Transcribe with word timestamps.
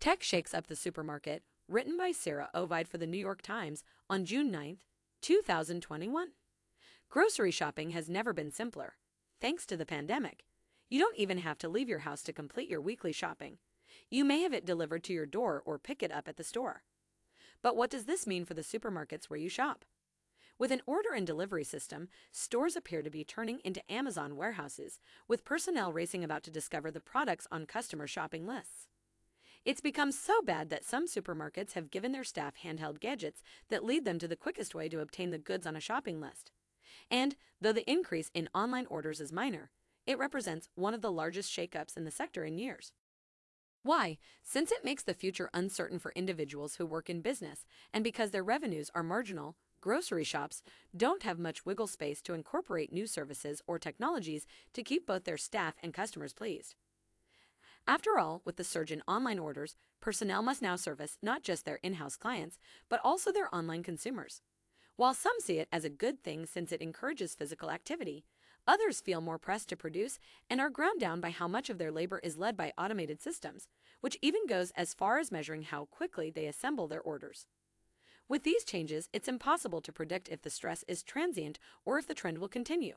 Tech 0.00 0.22
Shakes 0.22 0.54
Up 0.54 0.66
the 0.66 0.76
Supermarket, 0.76 1.42
written 1.68 1.98
by 1.98 2.10
Sarah 2.10 2.48
Ovid 2.54 2.88
for 2.88 2.96
the 2.96 3.06
New 3.06 3.18
York 3.18 3.42
Times 3.42 3.84
on 4.08 4.24
June 4.24 4.50
9, 4.50 4.78
2021. 5.20 6.28
Grocery 7.10 7.50
shopping 7.50 7.90
has 7.90 8.08
never 8.08 8.32
been 8.32 8.50
simpler. 8.50 8.94
Thanks 9.42 9.66
to 9.66 9.76
the 9.76 9.84
pandemic, 9.84 10.46
you 10.88 10.98
don't 10.98 11.18
even 11.18 11.36
have 11.36 11.58
to 11.58 11.68
leave 11.68 11.86
your 11.86 11.98
house 11.98 12.22
to 12.22 12.32
complete 12.32 12.70
your 12.70 12.80
weekly 12.80 13.12
shopping. 13.12 13.58
You 14.08 14.24
may 14.24 14.40
have 14.40 14.54
it 14.54 14.64
delivered 14.64 15.04
to 15.04 15.12
your 15.12 15.26
door 15.26 15.62
or 15.66 15.78
pick 15.78 16.02
it 16.02 16.10
up 16.10 16.28
at 16.28 16.38
the 16.38 16.44
store. 16.44 16.82
But 17.60 17.76
what 17.76 17.90
does 17.90 18.06
this 18.06 18.26
mean 18.26 18.46
for 18.46 18.54
the 18.54 18.62
supermarkets 18.62 19.26
where 19.26 19.38
you 19.38 19.50
shop? 19.50 19.84
With 20.58 20.72
an 20.72 20.80
order 20.86 21.10
and 21.14 21.26
delivery 21.26 21.64
system, 21.64 22.08
stores 22.32 22.74
appear 22.74 23.02
to 23.02 23.10
be 23.10 23.22
turning 23.22 23.58
into 23.64 23.92
Amazon 23.92 24.34
warehouses, 24.34 24.98
with 25.28 25.44
personnel 25.44 25.92
racing 25.92 26.24
about 26.24 26.42
to 26.44 26.50
discover 26.50 26.90
the 26.90 27.00
products 27.00 27.46
on 27.52 27.66
customer 27.66 28.06
shopping 28.06 28.46
lists. 28.46 28.86
It's 29.64 29.82
become 29.82 30.10
so 30.10 30.40
bad 30.40 30.70
that 30.70 30.86
some 30.86 31.06
supermarkets 31.06 31.72
have 31.74 31.90
given 31.90 32.12
their 32.12 32.24
staff 32.24 32.54
handheld 32.64 32.98
gadgets 32.98 33.42
that 33.68 33.84
lead 33.84 34.06
them 34.06 34.18
to 34.18 34.26
the 34.26 34.36
quickest 34.36 34.74
way 34.74 34.88
to 34.88 35.00
obtain 35.00 35.30
the 35.30 35.38
goods 35.38 35.66
on 35.66 35.76
a 35.76 35.80
shopping 35.80 36.18
list. 36.20 36.50
And 37.10 37.36
though 37.60 37.72
the 37.72 37.88
increase 37.90 38.30
in 38.32 38.48
online 38.54 38.86
orders 38.86 39.20
is 39.20 39.32
minor, 39.32 39.70
it 40.06 40.18
represents 40.18 40.70
one 40.76 40.94
of 40.94 41.02
the 41.02 41.12
largest 41.12 41.54
shakeups 41.54 41.96
in 41.96 42.04
the 42.04 42.10
sector 42.10 42.44
in 42.44 42.56
years. 42.56 42.92
Why? 43.82 44.18
Since 44.42 44.72
it 44.72 44.84
makes 44.84 45.02
the 45.02 45.14
future 45.14 45.50
uncertain 45.52 45.98
for 45.98 46.12
individuals 46.12 46.76
who 46.76 46.86
work 46.86 47.10
in 47.10 47.20
business, 47.20 47.66
and 47.92 48.02
because 48.02 48.30
their 48.30 48.42
revenues 48.42 48.90
are 48.94 49.02
marginal, 49.02 49.56
grocery 49.82 50.24
shops 50.24 50.62
don't 50.96 51.22
have 51.22 51.38
much 51.38 51.66
wiggle 51.66 51.86
space 51.86 52.22
to 52.22 52.34
incorporate 52.34 52.92
new 52.92 53.06
services 53.06 53.62
or 53.66 53.78
technologies 53.78 54.46
to 54.72 54.82
keep 54.82 55.06
both 55.06 55.24
their 55.24 55.38
staff 55.38 55.74
and 55.82 55.94
customers 55.94 56.32
pleased. 56.32 56.74
After 57.90 58.20
all, 58.20 58.40
with 58.44 58.54
the 58.54 58.62
surge 58.62 58.92
in 58.92 59.02
online 59.08 59.40
orders, 59.40 59.74
personnel 60.00 60.42
must 60.42 60.62
now 60.62 60.76
service 60.76 61.18
not 61.20 61.42
just 61.42 61.64
their 61.64 61.80
in-house 61.82 62.16
clients, 62.16 62.56
but 62.88 63.00
also 63.02 63.32
their 63.32 63.52
online 63.52 63.82
consumers. 63.82 64.42
While 64.94 65.12
some 65.12 65.34
see 65.40 65.58
it 65.58 65.66
as 65.72 65.84
a 65.84 65.90
good 65.90 66.22
thing 66.22 66.46
since 66.46 66.70
it 66.70 66.82
encourages 66.82 67.34
physical 67.34 67.68
activity, 67.68 68.24
others 68.64 69.00
feel 69.00 69.20
more 69.20 69.38
pressed 69.38 69.68
to 69.70 69.76
produce 69.76 70.20
and 70.48 70.60
are 70.60 70.70
ground 70.70 71.00
down 71.00 71.20
by 71.20 71.30
how 71.30 71.48
much 71.48 71.68
of 71.68 71.78
their 71.78 71.90
labor 71.90 72.20
is 72.20 72.38
led 72.38 72.56
by 72.56 72.72
automated 72.78 73.20
systems, 73.20 73.66
which 74.00 74.16
even 74.22 74.46
goes 74.46 74.70
as 74.76 74.94
far 74.94 75.18
as 75.18 75.32
measuring 75.32 75.62
how 75.62 75.86
quickly 75.86 76.30
they 76.30 76.46
assemble 76.46 76.86
their 76.86 77.00
orders. 77.00 77.48
With 78.28 78.44
these 78.44 78.62
changes, 78.62 79.08
it's 79.12 79.26
impossible 79.26 79.80
to 79.80 79.92
predict 79.92 80.28
if 80.28 80.42
the 80.42 80.50
stress 80.50 80.84
is 80.86 81.02
transient 81.02 81.58
or 81.84 81.98
if 81.98 82.06
the 82.06 82.14
trend 82.14 82.38
will 82.38 82.46
continue. 82.46 82.94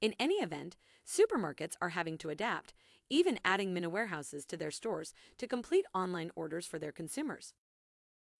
In 0.00 0.14
any 0.18 0.36
event, 0.36 0.76
supermarkets 1.06 1.74
are 1.80 1.90
having 1.90 2.18
to 2.18 2.30
adapt, 2.30 2.72
even 3.10 3.40
adding 3.44 3.74
mini 3.74 3.86
warehouses 3.86 4.44
to 4.46 4.56
their 4.56 4.70
stores 4.70 5.12
to 5.38 5.46
complete 5.46 5.86
online 5.94 6.30
orders 6.36 6.66
for 6.66 6.78
their 6.78 6.92
consumers. 6.92 7.54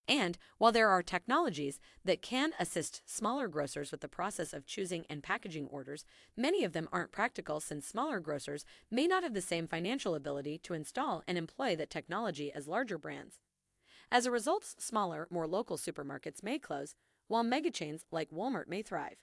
And 0.06 0.38
while 0.56 0.72
there 0.72 0.88
are 0.88 1.02
technologies 1.02 1.80
that 2.04 2.22
can 2.22 2.52
assist 2.58 3.02
smaller 3.04 3.46
grocers 3.46 3.90
with 3.90 4.00
the 4.00 4.08
process 4.08 4.54
of 4.54 4.64
choosing 4.64 5.04
and 5.10 5.22
packaging 5.22 5.66
orders, 5.66 6.06
many 6.34 6.64
of 6.64 6.72
them 6.72 6.88
aren't 6.92 7.12
practical 7.12 7.60
since 7.60 7.86
smaller 7.86 8.18
grocers 8.18 8.64
may 8.90 9.06
not 9.06 9.22
have 9.22 9.34
the 9.34 9.42
same 9.42 9.66
financial 9.66 10.14
ability 10.14 10.58
to 10.58 10.72
install 10.72 11.22
and 11.28 11.36
employ 11.36 11.76
that 11.76 11.90
technology 11.90 12.50
as 12.52 12.66
larger 12.66 12.96
brands. 12.96 13.40
As 14.10 14.24
a 14.24 14.30
result, 14.30 14.64
smaller, 14.78 15.28
more 15.30 15.46
local 15.46 15.76
supermarkets 15.76 16.42
may 16.42 16.58
close, 16.58 16.94
while 17.26 17.44
megachains 17.44 18.04
like 18.10 18.30
Walmart 18.30 18.68
may 18.68 18.80
thrive. 18.80 19.18